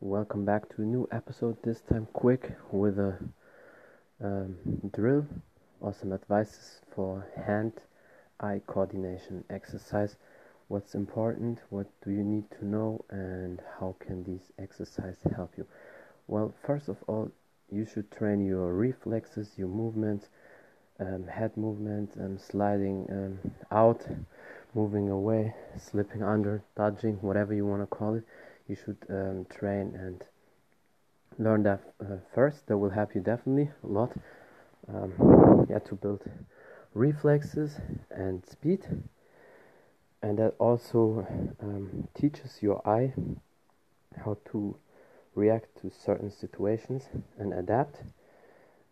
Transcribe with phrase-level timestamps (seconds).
[0.00, 3.18] Welcome back to a new episode, this time quick with a
[4.22, 4.54] um,
[4.94, 5.26] drill
[5.80, 7.72] or some advices for hand
[8.38, 10.14] eye coordination exercise.
[10.68, 15.66] What's important, what do you need to know, and how can these exercises help you?
[16.28, 17.32] Well, first of all,
[17.72, 20.28] you should train your reflexes, your movements,
[21.00, 24.06] um, head movement, um, sliding um, out,
[24.74, 28.24] moving away, slipping under, dodging, whatever you want to call it
[28.68, 30.24] you should um, train and
[31.38, 32.66] learn that uh, first.
[32.66, 34.12] That will help you definitely a lot.
[34.88, 36.22] Um, yeah, to build
[36.94, 37.80] reflexes
[38.10, 38.86] and speed,
[40.22, 41.26] and that also
[41.62, 43.12] um, teaches your eye
[44.24, 44.76] how to
[45.34, 47.04] react to certain situations
[47.38, 48.02] and adapt.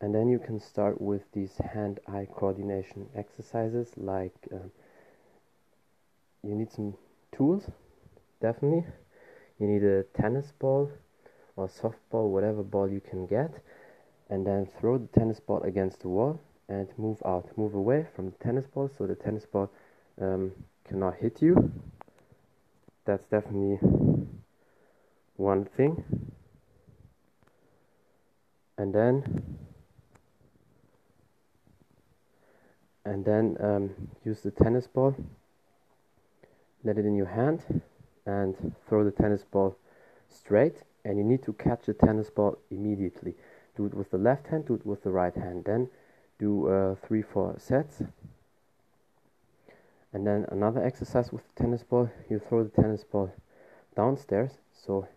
[0.00, 3.90] And then you can start with these hand-eye coordination exercises.
[3.96, 4.68] Like uh,
[6.42, 6.94] you need some
[7.32, 7.64] tools,
[8.40, 8.84] definitely
[9.58, 10.90] you need a tennis ball
[11.56, 13.50] or softball, whatever ball you can get,
[14.30, 18.26] and then throw the tennis ball against the wall and move out, move away from
[18.26, 19.70] the tennis ball so the tennis ball
[20.20, 20.52] um,
[20.86, 21.72] cannot hit you.
[23.04, 23.78] That's definitely
[25.36, 26.04] one thing.
[28.76, 29.56] And then
[33.04, 33.90] and then um,
[34.24, 35.16] use the tennis ball,
[36.84, 37.62] let it in your hand
[38.28, 39.74] and throw the tennis ball
[40.28, 43.34] straight and you need to catch the tennis ball immediately.
[43.76, 45.64] Do it with the left hand do it with the right hand.
[45.64, 45.88] Then
[46.38, 48.02] do uh, three four sets.
[50.12, 53.32] And then another exercise with the tennis ball you throw the tennis ball
[53.96, 54.52] downstairs.
[54.74, 55.08] So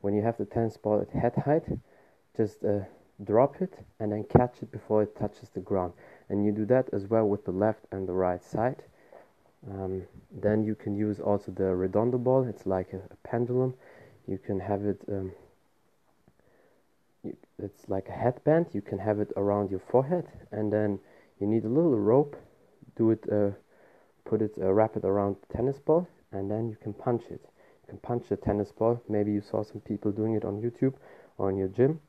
[0.00, 1.64] when you have the tennis ball at head height
[2.36, 2.80] just uh,
[3.24, 5.92] drop it and then catch it before it touches the ground.
[6.28, 8.84] And you do that as well with the left and the right side
[9.70, 12.44] um, then you can use also the redondo ball.
[12.46, 13.74] It's like a, a pendulum.
[14.26, 15.00] You can have it.
[15.08, 15.32] Um,
[17.22, 18.66] you, it's like a headband.
[18.72, 20.98] You can have it around your forehead, and then
[21.40, 22.36] you need a little rope.
[22.96, 23.24] Do it.
[23.30, 23.50] Uh,
[24.24, 24.52] put it.
[24.60, 27.40] Uh, wrap it around the tennis ball, and then you can punch it.
[27.82, 29.02] You can punch the tennis ball.
[29.08, 30.94] Maybe you saw some people doing it on YouTube
[31.38, 32.00] or in your gym,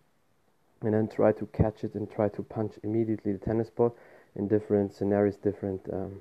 [0.81, 3.95] and then try to catch it and try to punch immediately the tennis ball
[4.35, 5.81] in different scenarios, different.
[5.91, 6.19] Um,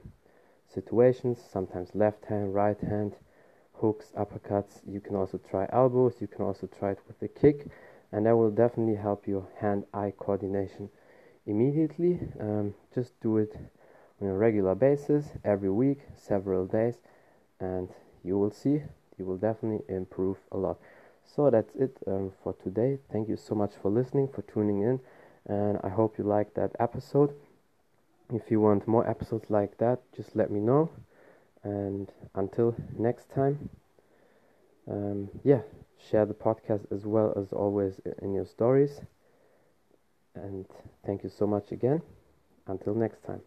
[0.75, 3.15] situations, sometimes left hand, right hand,
[3.75, 4.81] hooks, uppercuts.
[4.87, 7.67] You can also try elbows, you can also try it with a kick,
[8.13, 10.91] and that will definitely help your hand eye coordination
[11.47, 12.21] immediately.
[12.41, 13.57] Um, just do it
[14.21, 16.97] on a regular basis, every week, several days,
[17.61, 17.89] and
[18.23, 18.83] you will see
[19.19, 20.79] you will definitely improve a lot.
[21.25, 22.99] So that's it um, for today.
[23.13, 25.01] Thank you so much for listening, for tuning in,
[25.47, 27.35] and I hope you liked that episode
[28.33, 30.91] if you want more episodes like that just let me know.
[31.63, 33.71] And until next time
[34.91, 35.61] um, yeah
[36.11, 39.01] share the podcast as well as always in your stories.
[40.35, 40.67] And
[41.07, 42.03] thank you so much again.
[42.67, 43.41] Until next time